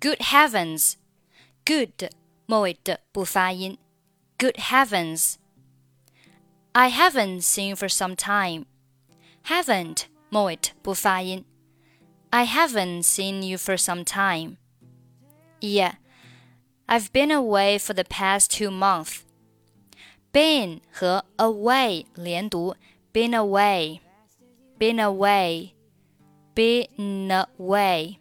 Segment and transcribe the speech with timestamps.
[0.00, 0.94] Good heavens,
[1.64, 2.10] good
[2.46, 3.78] 末尾的不发音。
[4.38, 5.34] Good heavens,
[6.72, 8.66] I haven't seen you for some time.
[9.46, 11.44] Haven't 末尾不发音。
[12.30, 14.58] I haven't seen you for some time.
[15.60, 15.94] Yeah,
[16.86, 19.22] I've been away for the past two months.
[20.32, 22.76] Been 和 away 连读，
[23.12, 24.00] been away,
[24.78, 25.72] been away,
[26.54, 27.28] been
[27.58, 28.18] away.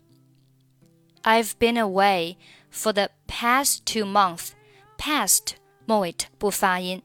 [1.26, 2.36] I've been away
[2.70, 4.50] for the past two months.
[4.98, 5.54] Past
[5.86, 7.02] 末尾不发音。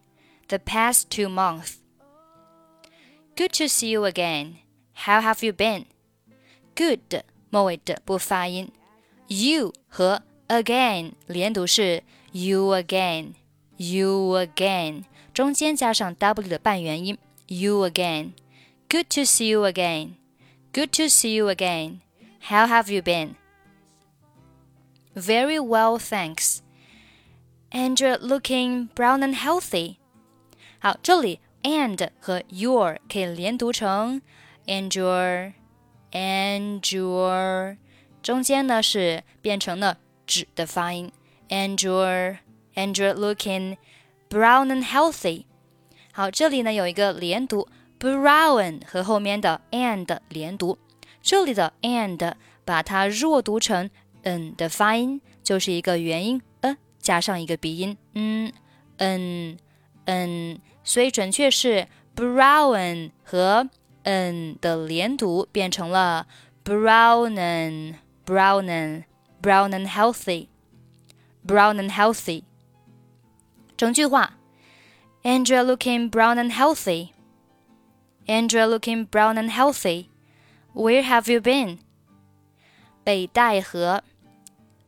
[0.47, 1.75] The past two months.
[3.35, 4.55] Good to see you again.
[5.05, 5.85] How have you been?
[6.75, 8.71] Good 末尾的不发音。
[9.27, 13.33] You 和 again 连读是 you again,
[13.75, 18.31] you again，中间加上 w 的半元音 you again.
[18.89, 20.13] Good to see you again.
[20.73, 21.99] Good to see you again.
[22.49, 23.35] How have you been?
[25.15, 26.61] Very well, thanks.
[27.71, 29.97] And you're looking brown and healthy.
[30.79, 34.21] 好，这里 and 和 your 可以连读成
[34.67, 35.53] and your
[36.11, 37.77] and your，
[38.21, 41.11] 中间呢是变成了指的发音
[41.49, 42.37] and your
[42.75, 43.77] and you're looking
[44.29, 45.45] brown and healthy。
[46.13, 47.67] 好，这里呢有一个连读
[47.99, 50.77] brown 和后面的 and 连读，
[51.21, 53.89] 这里的 and 把它弱读成
[54.22, 58.52] 嗯的发音就是一个元音呃加上一个鼻音，嗯
[58.98, 59.58] 嗯
[60.04, 63.68] 嗯，所以准确是 brown 和
[64.04, 66.26] 嗯的连读变成了
[66.64, 69.04] brownen brownen
[69.42, 70.46] brownen healthy
[71.46, 72.44] brownen healthy。
[73.76, 74.38] 整句话
[75.24, 77.08] ，And you're looking brown and healthy。
[78.26, 80.06] And you're looking brown and healthy.
[80.74, 81.78] Where have you been?
[83.02, 84.04] 北戴河。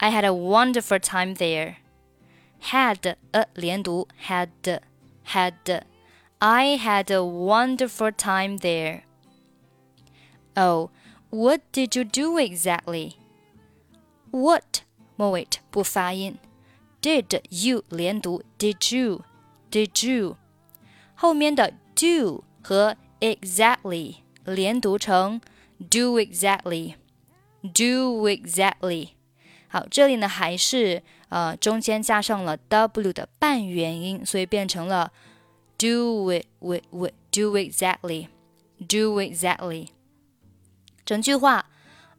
[0.03, 1.75] I had a wonderful time there.
[2.61, 4.50] Had 呃连读 had
[5.25, 5.83] had
[6.39, 9.04] I had a wonderful time there.
[10.55, 10.89] Oh,
[11.30, 13.14] what did you do exactly?
[14.32, 14.83] What
[15.15, 16.37] 末尾不发音。
[17.02, 19.23] Did you 连读 Did you
[19.71, 20.37] Did you
[21.15, 25.42] 后面的 do 和 exactly 连读成
[25.89, 26.95] do exactly
[27.61, 29.12] Do exactly。
[29.74, 35.11] 好，这里呢还是呃中间加上了 w 的半元音，所以变成了
[35.77, 38.29] do it with with do exactly
[38.79, 39.89] do exactly。
[41.05, 41.67] 整句话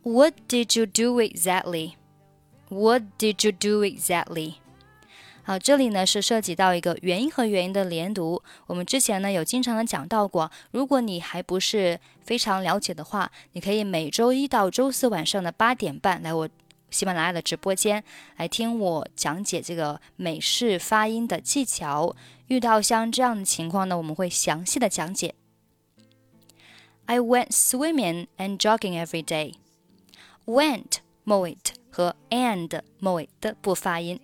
[0.04, 1.94] ，What did you do exactly?
[2.68, 4.56] What did you do exactly?
[5.44, 8.44] 好，这里呢是涉及到一个元音和元音的连读。
[8.68, 16.50] 我们之前呢有经常的讲到过，如果你还不是非常了解的话，你可以每周一到周四晚上的八点半来我
[16.95, 18.03] 喜马拉雅的直播间
[18.37, 22.17] 来听我讲解这个美式发音的技巧。
[22.49, 25.35] 遇到像这样的情况呢，我们会详细的讲解。
[27.07, 29.55] I went swimming and jogging every day.
[30.47, 31.59] Went 末尾
[31.91, 34.21] 和 and 末尾的不发音。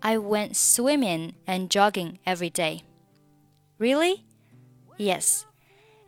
[0.00, 2.82] I went swimming and jogging every day.
[3.78, 4.24] Really?
[4.98, 5.42] Yes.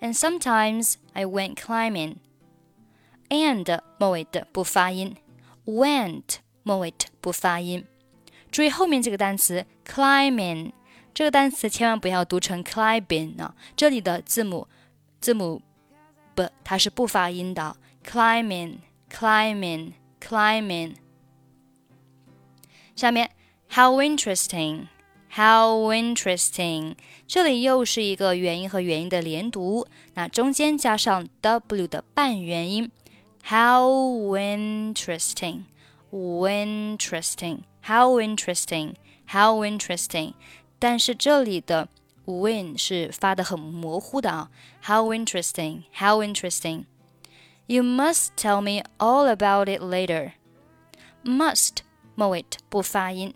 [0.00, 2.16] And sometimes I went climbing.
[3.28, 5.16] And 末尾的不发音
[5.71, 7.85] ，went 末尾不发音。
[8.51, 10.73] 注意后面这个单词 climbing，
[11.13, 14.67] 这个单词千万不要读成 climbing 啊，这里的字母
[15.21, 15.61] 字母
[16.35, 20.95] b 它是不发音的，climbing，climbing，climbing。
[22.95, 23.31] 下面
[23.69, 24.87] how interesting,
[25.29, 26.95] how interesting，
[27.25, 32.91] 这里又是一个元音和元音的连读，那中间加上 w 的半元音
[33.44, 35.64] ，how interesting,
[36.10, 38.94] interesting, how interesting,
[39.28, 40.34] how interesting。
[40.78, 41.88] 但是这里的
[42.26, 44.50] when 是发的很模糊的啊，
[44.84, 50.32] how interesting, how interesting。You must tell me all about it later.
[51.24, 51.78] Must
[52.14, 53.34] 末尾不发音。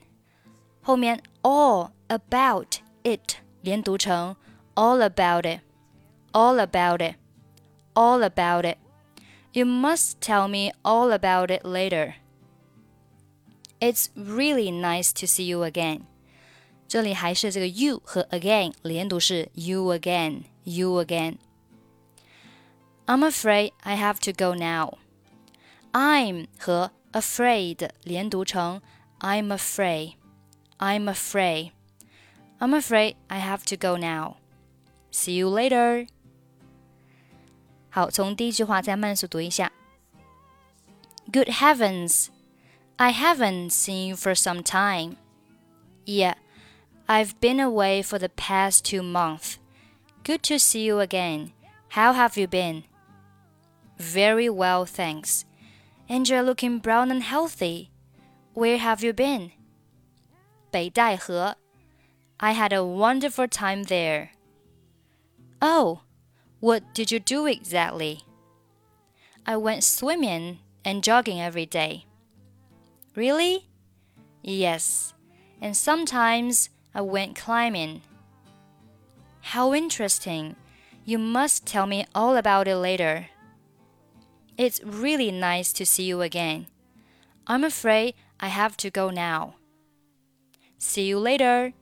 [0.83, 4.37] 后面 all about it 连读成
[4.75, 5.61] all about it,
[6.33, 7.17] all about it,
[7.95, 8.79] all about it.
[9.55, 12.17] You must tell me all about it later.
[13.81, 16.03] It's really nice to see you again.
[16.87, 21.39] 这里还是这个 you 和 again 连读是 you again, you again.
[23.07, 24.99] I'm afraid I have to go now.
[25.93, 28.81] I'm 和 afraid 连读成
[29.21, 30.15] I'm afraid.
[30.79, 31.73] I'm afraid.
[32.59, 34.37] I'm afraid I have to go now.
[35.11, 36.07] See you later.
[37.95, 39.73] 好，从第一句话再慢速读一下。
[41.33, 42.29] Good heavens!
[42.97, 45.17] I haven't seen you for some time.
[46.05, 46.35] Yeah,
[47.07, 49.57] I've been away for the past two months.
[50.23, 51.53] Good to see you again.
[51.91, 52.85] How have you been?
[53.99, 55.45] Very well, thanks.
[56.09, 57.91] And you're looking brown and healthy.
[58.55, 59.53] Where have you been?
[60.71, 61.57] 北戴河.
[62.39, 64.31] I had a wonderful time there.
[65.61, 66.01] Oh,
[66.66, 68.24] what did you do exactly?
[69.46, 72.06] I went swimming and jogging every day.
[73.14, 73.68] Really?
[74.42, 75.14] Yes.
[75.62, 78.02] And sometimes I went climbing.
[79.42, 80.56] How interesting.
[81.06, 83.28] You must tell me all about it later.
[84.58, 86.66] It's really nice to see you again.
[87.46, 89.54] I'm afraid I have to go now.
[90.80, 91.74] See you later.